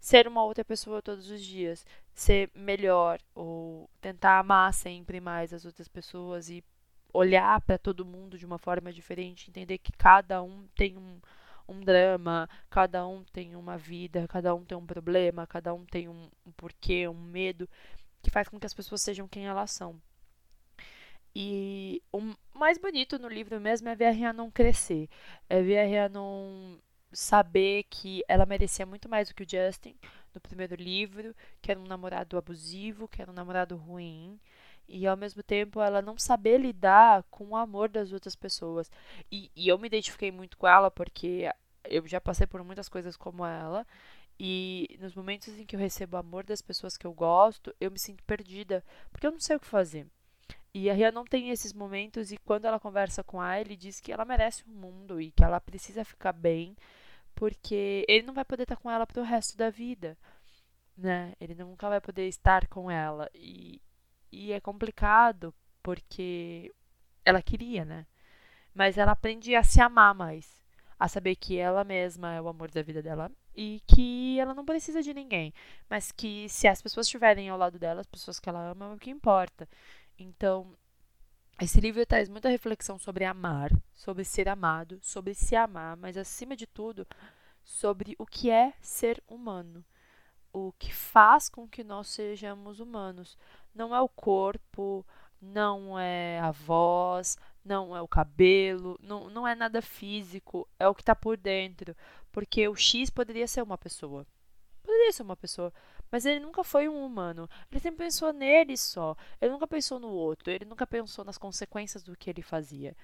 ser 0.00 0.26
uma 0.26 0.42
outra 0.42 0.64
pessoa 0.64 1.02
todos 1.02 1.30
os 1.30 1.42
dias, 1.42 1.86
ser 2.12 2.50
melhor 2.54 3.20
ou 3.34 3.88
tentar 4.00 4.38
amar 4.38 4.74
sempre 4.74 5.20
mais 5.20 5.52
as 5.52 5.64
outras 5.64 5.86
pessoas 5.86 6.50
e 6.50 6.64
olhar 7.12 7.60
para 7.62 7.78
todo 7.78 8.04
mundo 8.04 8.38
de 8.38 8.46
uma 8.46 8.58
forma 8.58 8.92
diferente, 8.92 9.48
entender 9.48 9.78
que 9.78 9.92
cada 9.92 10.42
um 10.42 10.66
tem 10.76 10.96
um, 10.96 11.20
um 11.68 11.80
drama, 11.80 12.48
cada 12.68 13.06
um 13.06 13.24
tem 13.24 13.56
uma 13.56 13.76
vida, 13.76 14.26
cada 14.28 14.54
um 14.54 14.64
tem 14.64 14.76
um 14.76 14.86
problema, 14.86 15.46
cada 15.46 15.72
um 15.72 15.84
tem 15.84 16.08
um, 16.08 16.28
um 16.46 16.52
porquê, 16.52 17.08
um 17.08 17.14
medo, 17.14 17.68
que 18.22 18.30
faz 18.30 18.48
com 18.48 18.58
que 18.58 18.66
as 18.66 18.74
pessoas 18.74 19.02
sejam 19.02 19.28
quem 19.28 19.46
elas 19.46 19.70
são. 19.70 20.00
E 21.34 22.02
o 22.12 22.34
mais 22.54 22.76
bonito 22.76 23.18
no 23.18 23.28
livro 23.28 23.60
mesmo 23.60 23.88
é 23.88 23.94
ver 23.94 24.06
a 24.06 24.10
Rhiannon 24.10 24.50
crescer, 24.50 25.08
é 25.48 25.62
ver 25.62 25.78
a 25.78 25.84
Rhiannon 25.84 26.78
saber 27.12 27.84
que 27.84 28.22
ela 28.28 28.46
merecia 28.46 28.86
muito 28.86 29.08
mais 29.08 29.28
do 29.28 29.34
que 29.34 29.42
o 29.42 29.48
Justin 29.48 29.96
no 30.34 30.40
primeiro 30.40 30.74
livro, 30.74 31.34
que 31.60 31.70
era 31.70 31.80
um 31.80 31.86
namorado 31.86 32.36
abusivo, 32.36 33.08
que 33.08 33.20
era 33.20 33.30
um 33.30 33.34
namorado 33.34 33.76
ruim, 33.76 34.40
e 34.90 35.06
ao 35.06 35.16
mesmo 35.16 35.42
tempo 35.42 35.80
ela 35.80 36.02
não 36.02 36.18
saber 36.18 36.58
lidar 36.58 37.22
com 37.30 37.50
o 37.50 37.56
amor 37.56 37.88
das 37.88 38.12
outras 38.12 38.34
pessoas. 38.34 38.90
E, 39.30 39.50
e 39.54 39.68
eu 39.68 39.78
me 39.78 39.86
identifiquei 39.86 40.30
muito 40.32 40.56
com 40.56 40.66
ela 40.66 40.90
porque 40.90 41.48
eu 41.84 42.06
já 42.06 42.20
passei 42.20 42.46
por 42.46 42.62
muitas 42.64 42.88
coisas 42.88 43.16
como 43.16 43.44
ela. 43.44 43.86
E 44.38 44.98
nos 45.00 45.14
momentos 45.14 45.48
em 45.58 45.66
que 45.66 45.76
eu 45.76 45.80
recebo 45.80 46.16
amor 46.16 46.44
das 46.44 46.62
pessoas 46.62 46.96
que 46.96 47.06
eu 47.06 47.12
gosto, 47.12 47.74
eu 47.80 47.90
me 47.90 47.98
sinto 47.98 48.24
perdida, 48.24 48.82
porque 49.10 49.26
eu 49.26 49.32
não 49.32 49.40
sei 49.40 49.56
o 49.56 49.60
que 49.60 49.66
fazer. 49.66 50.06
E 50.72 50.88
a 50.88 50.94
Ria 50.94 51.12
não 51.12 51.24
tem 51.24 51.50
esses 51.50 51.72
momentos, 51.72 52.32
e 52.32 52.38
quando 52.38 52.64
ela 52.64 52.80
conversa 52.80 53.24
com 53.24 53.40
a 53.40 53.60
ele 53.60 53.76
diz 53.76 54.00
que 54.00 54.12
ela 54.12 54.24
merece 54.24 54.64
o 54.64 54.70
um 54.70 54.74
mundo 54.74 55.20
e 55.20 55.30
que 55.32 55.44
ela 55.44 55.60
precisa 55.60 56.04
ficar 56.04 56.32
bem, 56.32 56.76
porque 57.34 58.04
ele 58.08 58.26
não 58.26 58.34
vai 58.34 58.44
poder 58.44 58.62
estar 58.64 58.76
com 58.76 58.90
ela 58.90 59.06
pro 59.06 59.22
resto 59.22 59.56
da 59.58 59.68
vida, 59.68 60.16
né? 60.96 61.34
Ele 61.40 61.54
nunca 61.54 61.88
vai 61.88 62.00
poder 62.00 62.28
estar 62.28 62.66
com 62.68 62.90
ela. 62.90 63.28
E, 63.34 63.80
e 64.30 64.52
é 64.52 64.60
complicado 64.60 65.54
porque 65.82 66.72
ela 67.24 67.42
queria, 67.42 67.84
né? 67.84 68.06
Mas 68.74 68.98
ela 68.98 69.12
aprende 69.12 69.54
a 69.54 69.62
se 69.62 69.80
amar 69.80 70.14
mais, 70.14 70.60
a 70.98 71.08
saber 71.08 71.36
que 71.36 71.56
ela 71.58 71.84
mesma 71.84 72.34
é 72.34 72.40
o 72.40 72.48
amor 72.48 72.70
da 72.70 72.82
vida 72.82 73.02
dela 73.02 73.30
e 73.54 73.82
que 73.86 74.38
ela 74.38 74.54
não 74.54 74.64
precisa 74.64 75.02
de 75.02 75.12
ninguém, 75.12 75.52
mas 75.88 76.12
que 76.12 76.48
se 76.48 76.68
as 76.68 76.80
pessoas 76.80 77.06
estiverem 77.06 77.48
ao 77.48 77.58
lado 77.58 77.78
dela, 77.78 78.00
as 78.00 78.06
pessoas 78.06 78.38
que 78.38 78.48
ela 78.48 78.70
ama, 78.70 78.86
é 78.86 78.94
o 78.94 78.98
que 78.98 79.10
importa. 79.10 79.68
Então, 80.18 80.76
esse 81.60 81.80
livro 81.80 82.04
traz 82.06 82.28
muita 82.28 82.48
reflexão 82.48 82.98
sobre 82.98 83.24
amar, 83.24 83.70
sobre 83.92 84.24
ser 84.24 84.48
amado, 84.48 84.98
sobre 85.02 85.34
se 85.34 85.54
amar, 85.54 85.96
mas 85.96 86.16
acima 86.16 86.56
de 86.56 86.66
tudo, 86.66 87.06
sobre 87.62 88.16
o 88.18 88.24
que 88.24 88.50
é 88.50 88.72
ser 88.80 89.22
humano, 89.28 89.84
o 90.52 90.72
que 90.72 90.92
faz 90.92 91.48
com 91.48 91.68
que 91.68 91.84
nós 91.84 92.08
sejamos 92.08 92.80
humanos. 92.80 93.36
Não 93.74 93.94
é 93.94 94.00
o 94.00 94.08
corpo, 94.08 95.06
não 95.40 95.98
é 95.98 96.40
a 96.40 96.50
voz, 96.50 97.38
não 97.64 97.96
é 97.96 98.02
o 98.02 98.08
cabelo, 98.08 98.98
não, 99.02 99.30
não 99.30 99.46
é 99.46 99.54
nada 99.54 99.80
físico, 99.80 100.68
é 100.78 100.88
o 100.88 100.94
que 100.94 101.02
está 101.02 101.14
por 101.14 101.36
dentro. 101.36 101.96
Porque 102.32 102.68
o 102.68 102.76
X 102.76 103.10
poderia 103.10 103.46
ser 103.46 103.62
uma 103.62 103.78
pessoa. 103.78 104.26
Poderia 104.82 105.12
ser 105.12 105.22
uma 105.22 105.36
pessoa. 105.36 105.72
Mas 106.10 106.24
ele 106.24 106.40
nunca 106.40 106.64
foi 106.64 106.88
um 106.88 107.04
humano. 107.04 107.48
Ele 107.70 107.80
sempre 107.80 108.04
pensou 108.04 108.32
nele 108.32 108.76
só. 108.76 109.16
Ele 109.40 109.52
nunca 109.52 109.66
pensou 109.66 110.00
no 110.00 110.08
outro. 110.08 110.50
Ele 110.50 110.64
nunca 110.64 110.86
pensou 110.86 111.24
nas 111.24 111.38
consequências 111.38 112.02
do 112.02 112.16
que 112.16 112.28
ele 112.30 112.42
fazia. 112.42 112.96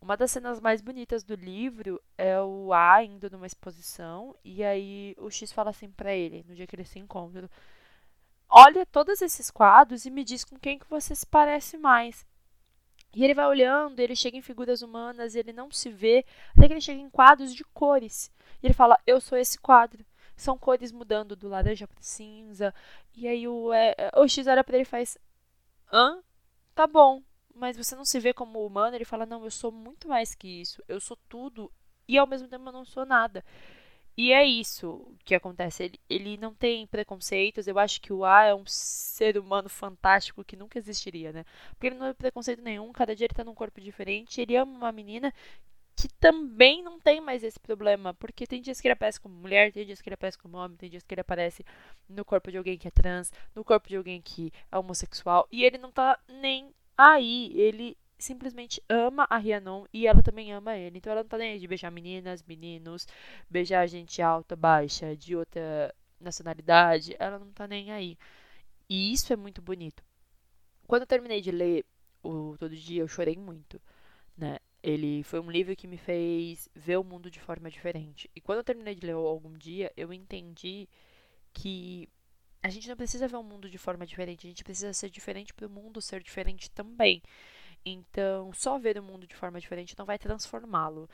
Uma 0.00 0.16
das 0.16 0.30
cenas 0.30 0.60
mais 0.60 0.80
bonitas 0.80 1.24
do 1.24 1.34
livro 1.34 2.00
é 2.16 2.40
o 2.40 2.72
A 2.72 3.02
indo 3.02 3.28
numa 3.30 3.46
exposição 3.46 4.34
e 4.44 4.62
aí 4.62 5.14
o 5.18 5.28
X 5.28 5.52
fala 5.52 5.70
assim 5.70 5.90
para 5.90 6.14
ele, 6.14 6.44
no 6.46 6.54
dia 6.54 6.68
que 6.68 6.76
eles 6.76 6.88
se 6.88 7.00
encontram: 7.00 7.48
"Olha 8.48 8.86
todos 8.86 9.22
esses 9.22 9.50
quadros 9.50 10.04
e 10.04 10.10
me 10.10 10.24
diz 10.24 10.44
com 10.44 10.58
quem 10.58 10.78
que 10.78 10.88
você 10.88 11.14
se 11.14 11.26
parece 11.26 11.76
mais". 11.78 12.26
E 13.14 13.24
ele 13.24 13.34
vai 13.34 13.46
olhando, 13.46 14.00
ele 14.00 14.14
chega 14.14 14.36
em 14.36 14.42
figuras 14.42 14.82
humanas, 14.82 15.34
ele 15.34 15.52
não 15.52 15.70
se 15.70 15.90
vê, 15.90 16.24
até 16.56 16.66
que 16.66 16.74
ele 16.74 16.80
chega 16.80 17.00
em 17.00 17.10
quadros 17.10 17.54
de 17.54 17.64
cores. 17.64 18.30
E 18.62 18.66
ele 18.66 18.74
fala: 18.74 18.98
"Eu 19.06 19.20
sou 19.20 19.36
esse 19.38 19.58
quadro". 19.58 20.04
São 20.36 20.56
cores 20.58 20.92
mudando 20.92 21.34
do 21.34 21.48
laranja 21.48 21.88
para 21.88 22.00
cinza. 22.00 22.72
E 23.16 23.26
aí 23.26 23.48
o, 23.48 23.72
é, 23.72 23.94
o 24.16 24.28
X 24.28 24.46
olha 24.46 24.62
para 24.62 24.76
ele 24.76 24.82
e 24.82 24.84
faz: 24.84 25.18
"Hã? 25.92 26.22
Tá 26.74 26.86
bom, 26.86 27.22
mas 27.54 27.76
você 27.76 27.96
não 27.96 28.04
se 28.04 28.20
vê 28.20 28.32
como 28.32 28.64
humano, 28.64 28.94
ele 28.96 29.04
fala: 29.04 29.26
Não, 29.26 29.44
eu 29.44 29.50
sou 29.50 29.72
muito 29.72 30.08
mais 30.08 30.34
que 30.34 30.46
isso, 30.60 30.82
eu 30.86 31.00
sou 31.00 31.16
tudo 31.28 31.72
e 32.06 32.16
ao 32.16 32.26
mesmo 32.26 32.48
tempo 32.48 32.68
eu 32.68 32.72
não 32.72 32.84
sou 32.84 33.04
nada. 33.04 33.44
E 34.18 34.32
é 34.32 34.44
isso 34.44 35.14
que 35.24 35.32
acontece. 35.32 35.84
Ele, 35.84 36.00
ele 36.10 36.36
não 36.36 36.52
tem 36.52 36.88
preconceitos. 36.88 37.68
Eu 37.68 37.78
acho 37.78 38.00
que 38.00 38.12
o 38.12 38.24
A 38.24 38.46
é 38.46 38.54
um 38.54 38.66
ser 38.66 39.38
humano 39.38 39.68
fantástico 39.68 40.44
que 40.44 40.56
nunca 40.56 40.76
existiria, 40.76 41.32
né? 41.32 41.44
Porque 41.70 41.86
ele 41.86 41.96
não 41.96 42.06
tem 42.06 42.14
preconceito 42.14 42.60
nenhum. 42.60 42.92
Cada 42.92 43.14
dia 43.14 43.26
ele 43.26 43.34
tá 43.34 43.44
num 43.44 43.54
corpo 43.54 43.80
diferente. 43.80 44.40
Ele 44.40 44.56
ama 44.56 44.72
uma 44.72 44.90
menina 44.90 45.32
que 45.96 46.08
também 46.20 46.82
não 46.82 46.98
tem 46.98 47.20
mais 47.20 47.44
esse 47.44 47.60
problema. 47.60 48.12
Porque 48.12 48.44
tem 48.44 48.60
dias 48.60 48.80
que 48.80 48.88
ele 48.88 48.94
aparece 48.94 49.20
como 49.20 49.36
mulher, 49.36 49.72
tem 49.72 49.86
dias 49.86 50.02
que 50.02 50.08
ele 50.08 50.14
aparece 50.14 50.36
como 50.36 50.56
homem, 50.56 50.76
tem 50.76 50.90
dias 50.90 51.04
que 51.04 51.14
ele 51.14 51.20
aparece 51.20 51.64
no 52.08 52.24
corpo 52.24 52.50
de 52.50 52.58
alguém 52.58 52.76
que 52.76 52.88
é 52.88 52.90
trans, 52.90 53.32
no 53.54 53.64
corpo 53.64 53.88
de 53.88 53.96
alguém 53.96 54.20
que 54.20 54.52
é 54.72 54.76
homossexual. 54.76 55.46
E 55.52 55.64
ele 55.64 55.78
não 55.78 55.92
tá 55.92 56.18
nem 56.28 56.74
Aí 56.98 57.52
ele 57.54 57.96
simplesmente 58.18 58.82
ama 58.88 59.26
a 59.30 59.38
Rhiannon 59.38 59.86
e 59.92 60.06
ela 60.06 60.22
também 60.22 60.52
ama 60.52 60.76
ele. 60.76 60.98
Então 60.98 61.12
ela 61.12 61.22
não 61.22 61.28
tá 61.28 61.38
nem 61.38 61.52
aí 61.52 61.58
de 61.58 61.68
beijar 61.68 61.90
meninas, 61.90 62.42
meninos, 62.42 63.06
beijar 63.48 63.86
gente 63.86 64.20
alta, 64.20 64.56
baixa, 64.56 65.16
de 65.16 65.36
outra 65.36 65.94
nacionalidade. 66.20 67.14
Ela 67.18 67.38
não 67.38 67.52
tá 67.52 67.66
nem 67.66 67.92
aí. 67.92 68.18
E 68.88 69.12
isso 69.12 69.32
é 69.32 69.36
muito 69.36 69.62
bonito. 69.62 70.02
Quando 70.86 71.02
eu 71.02 71.06
terminei 71.06 71.40
de 71.40 71.50
ler 71.50 71.84
o 72.22 72.56
Todo 72.58 72.74
Dia, 72.74 73.02
eu 73.02 73.08
chorei 73.08 73.36
muito, 73.36 73.80
né? 74.36 74.58
Ele 74.82 75.22
foi 75.24 75.40
um 75.40 75.50
livro 75.50 75.76
que 75.76 75.86
me 75.86 75.98
fez 75.98 76.68
ver 76.74 76.96
o 76.98 77.04
mundo 77.04 77.30
de 77.30 77.40
forma 77.40 77.70
diferente. 77.70 78.30
E 78.34 78.40
quando 78.40 78.58
eu 78.58 78.64
terminei 78.64 78.94
de 78.94 79.06
ler 79.06 79.12
algum 79.12 79.52
dia, 79.52 79.92
eu 79.96 80.12
entendi 80.12 80.88
que 81.52 82.08
a 82.62 82.70
gente 82.70 82.88
não 82.88 82.96
precisa 82.96 83.28
ver 83.28 83.36
o 83.36 83.42
mundo 83.42 83.68
de 83.68 83.78
forma 83.78 84.06
diferente, 84.06 84.46
a 84.46 84.50
gente 84.50 84.64
precisa 84.64 84.92
ser 84.92 85.10
diferente 85.10 85.54
para 85.54 85.66
o 85.66 85.70
mundo 85.70 86.00
ser 86.00 86.22
diferente 86.22 86.70
também. 86.70 87.22
Então, 87.84 88.52
só 88.52 88.78
ver 88.78 88.98
o 88.98 89.02
mundo 89.02 89.26
de 89.26 89.34
forma 89.34 89.60
diferente 89.60 89.96
não 89.98 90.04
vai 90.04 90.18
transformá-lo. 90.18 91.08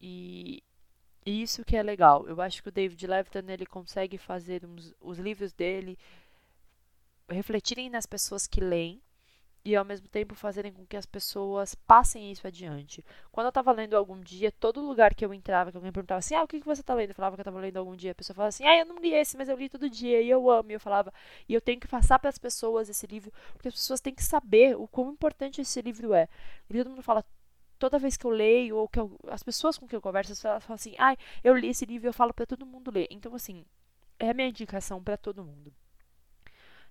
E 0.00 0.62
isso 1.24 1.64
que 1.64 1.76
é 1.76 1.82
legal. 1.82 2.26
Eu 2.28 2.40
acho 2.40 2.62
que 2.62 2.68
o 2.68 2.72
David 2.72 3.06
Levitan 3.06 3.44
ele 3.48 3.66
consegue 3.66 4.16
fazer 4.16 4.64
uns, 4.64 4.94
os 5.00 5.18
livros 5.18 5.52
dele 5.52 5.98
refletirem 7.28 7.90
nas 7.90 8.06
pessoas 8.06 8.46
que 8.46 8.60
leem 8.60 9.02
e 9.66 9.74
ao 9.74 9.84
mesmo 9.84 10.06
tempo 10.06 10.32
fazerem 10.36 10.72
com 10.72 10.86
que 10.86 10.96
as 10.96 11.04
pessoas 11.04 11.74
passem 11.74 12.30
isso 12.30 12.46
adiante. 12.46 13.04
Quando 13.32 13.46
eu 13.46 13.48
estava 13.48 13.72
lendo 13.72 13.96
algum 13.96 14.20
dia, 14.20 14.52
todo 14.52 14.80
lugar 14.80 15.12
que 15.12 15.24
eu 15.24 15.34
entrava, 15.34 15.72
que 15.72 15.76
alguém 15.76 15.90
perguntava 15.90 16.20
assim, 16.20 16.36
ah, 16.36 16.44
o 16.44 16.46
que, 16.46 16.60
que 16.60 16.64
você 16.66 16.82
está 16.82 16.94
lendo? 16.94 17.10
Eu 17.10 17.16
falava 17.16 17.34
que 17.34 17.40
eu 17.40 17.42
estava 17.42 17.58
lendo 17.58 17.76
algum 17.76 17.96
dia, 17.96 18.12
a 18.12 18.14
pessoa 18.14 18.32
falava 18.32 18.50
assim, 18.50 18.64
ah, 18.64 18.78
eu 18.78 18.86
não 18.86 18.96
li 19.00 19.12
esse, 19.12 19.36
mas 19.36 19.48
eu 19.48 19.56
li 19.56 19.68
todo 19.68 19.90
dia, 19.90 20.22
e 20.22 20.30
eu 20.30 20.48
amo, 20.48 20.70
e 20.70 20.74
eu 20.74 20.78
falava, 20.78 21.12
e 21.48 21.52
eu 21.52 21.60
tenho 21.60 21.80
que 21.80 21.88
passar 21.88 22.20
para 22.20 22.30
as 22.30 22.38
pessoas 22.38 22.88
esse 22.88 23.08
livro, 23.08 23.32
porque 23.54 23.66
as 23.66 23.74
pessoas 23.74 24.00
têm 24.00 24.14
que 24.14 24.22
saber 24.22 24.76
o 24.76 24.86
quão 24.86 25.10
importante 25.10 25.60
esse 25.60 25.82
livro 25.82 26.14
é. 26.14 26.28
E 26.70 26.78
todo 26.78 26.90
mundo 26.90 27.02
fala, 27.02 27.24
toda 27.76 27.98
vez 27.98 28.16
que 28.16 28.24
eu 28.24 28.30
leio, 28.30 28.76
ou 28.76 28.88
que 28.88 29.00
eu, 29.00 29.18
as 29.26 29.42
pessoas 29.42 29.76
com 29.76 29.88
quem 29.88 29.96
eu 29.96 30.00
converso, 30.00 30.30
elas 30.46 30.62
falam 30.62 30.76
assim, 30.76 30.94
ah, 30.96 31.16
eu 31.42 31.56
li 31.56 31.70
esse 31.70 31.84
livro, 31.84 32.06
eu 32.08 32.12
falo 32.12 32.32
para 32.32 32.46
todo 32.46 32.64
mundo 32.64 32.92
ler. 32.92 33.08
Então, 33.10 33.34
assim, 33.34 33.64
é 34.16 34.30
a 34.30 34.34
minha 34.34 34.48
indicação 34.48 35.02
para 35.02 35.16
todo 35.16 35.44
mundo 35.44 35.74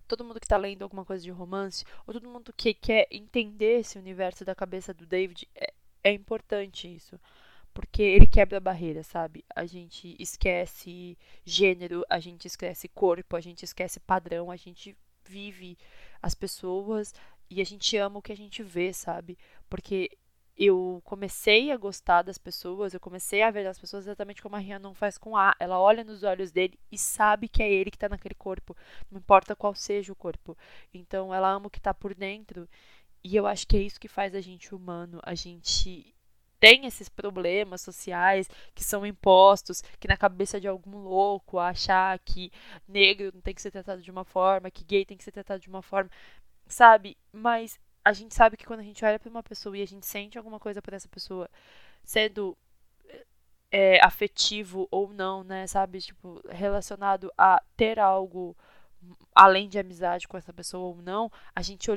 todo 0.07 0.24
mundo 0.24 0.39
que 0.39 0.45
está 0.45 0.57
lendo 0.57 0.83
alguma 0.83 1.05
coisa 1.05 1.24
de 1.24 1.31
romance, 1.31 1.83
ou 2.05 2.13
todo 2.13 2.29
mundo 2.29 2.53
que 2.55 2.74
quer 2.74 3.07
entender 3.12 3.79
esse 3.79 3.97
universo 3.97 4.45
da 4.45 4.55
cabeça 4.55 4.93
do 4.93 5.05
David, 5.05 5.47
é, 5.55 5.74
é 6.03 6.12
importante 6.12 6.93
isso. 6.93 7.19
Porque 7.74 8.01
ele 8.01 8.25
quebra 8.25 8.57
a 8.57 8.62
barreira, 8.62 9.03
sabe? 9.03 9.43
A 9.53 9.65
gente 9.65 10.15
esquece 10.17 11.17
gênero, 11.43 12.05
a 12.09 12.19
gente 12.19 12.45
esquece 12.47 12.88
corpo, 12.88 13.35
a 13.35 13.41
gente 13.41 13.63
esquece 13.63 14.00
padrão, 14.00 14.50
a 14.50 14.55
gente 14.55 14.95
vive 15.27 15.77
as 16.21 16.33
pessoas 16.33 17.13
e 17.50 17.59
a 17.59 17.65
gente 17.65 17.97
ama 17.97 18.19
o 18.19 18.21
que 18.21 18.31
a 18.31 18.38
gente 18.38 18.63
vê, 18.63 18.93
sabe? 18.93 19.38
Porque 19.69 20.09
eu 20.57 21.01
comecei 21.03 21.71
a 21.71 21.77
gostar 21.77 22.21
das 22.21 22.38
pessoas, 22.38 22.93
eu 22.93 23.00
comecei 23.00 23.41
a 23.41 23.51
ver 23.51 23.67
as 23.67 23.77
pessoas 23.77 24.05
exatamente 24.05 24.41
como 24.41 24.55
a 24.55 24.59
Rihanna 24.59 24.88
não 24.88 24.93
faz 24.93 25.17
com 25.17 25.35
A. 25.35 25.53
Ela 25.59 25.79
olha 25.79 26.03
nos 26.03 26.24
olhos 26.24 26.51
dele 26.51 26.79
e 26.91 26.97
sabe 26.97 27.50
que 27.50 27.62
é 27.62 27.71
ele 27.71 27.91
que 27.91 27.97
está 27.97 28.07
naquele 28.07 28.35
corpo, 28.35 28.75
não 29.12 29.19
importa 29.19 29.55
qual 29.55 29.75
seja 29.75 30.13
o 30.13 30.15
corpo. 30.15 30.57
Então 30.93 31.33
ela 31.33 31.50
ama 31.50 31.67
o 31.67 31.69
que 31.69 31.79
está 31.79 31.93
por 31.93 32.13
dentro. 32.15 32.69
E 33.24 33.35
eu 33.35 33.45
acho 33.47 33.67
que 33.67 33.75
é 33.75 33.81
isso 33.81 34.00
que 34.00 34.07
faz 34.07 34.35
a 34.35 34.41
gente 34.41 34.74
humano. 34.74 35.19
A 35.24 35.35
gente 35.35 36.15
tem 36.59 36.85
esses 36.85 37.09
problemas 37.09 37.81
sociais 37.81 38.50
que 38.74 38.83
são 38.83 39.05
impostos, 39.05 39.81
que 40.00 40.07
na 40.07 40.17
cabeça 40.17 40.59
de 40.59 40.67
algum 40.67 40.97
louco 40.97 41.59
achar 41.59 42.17
que 42.19 42.51
negro 42.88 43.31
não 43.33 43.41
tem 43.41 43.53
que 43.53 43.62
ser 43.62 43.71
tratado 43.71 44.01
de 44.01 44.12
uma 44.12 44.24
forma, 44.24 44.71
que 44.71 44.83
gay 44.85 45.05
tem 45.05 45.17
que 45.17 45.24
ser 45.24 45.31
tratado 45.31 45.62
de 45.62 45.69
uma 45.69 45.81
forma, 45.81 46.09
sabe? 46.67 47.17
Mas 47.31 47.79
a 48.05 48.13
gente 48.13 48.35
sabe 48.35 48.55
que 48.55 48.65
quando 48.65 48.81
a 48.81 48.83
gente 48.83 49.03
olha 49.03 49.19
para 49.19 49.29
uma 49.29 49.43
pessoa 49.43 49.75
e 49.75 49.81
a 49.81 49.88
gente 49.88 50.05
sente 50.05 50.38
alguma 50.38 50.59
coisa 50.59 50.81
por 50.81 50.93
essa 50.93 51.09
pessoa, 51.09 51.50
sendo 52.03 52.55
é, 53.71 54.00
afetivo 54.05 54.88
ou 54.91 55.12
não, 55.12 55.43
né, 55.43 55.65
sabe, 55.67 56.00
tipo, 56.00 56.39
relacionado 56.50 57.31
a 57.38 57.62
ter 57.75 58.00
algo 58.00 58.55
além 59.33 59.67
de 59.67 59.77
amizade 59.79 60.27
com 60.27 60.38
essa 60.38 60.53
pessoa 60.53 60.95
ou 60.95 61.01
não, 61.01 61.31
a 61.55 61.62
gente 61.62 61.91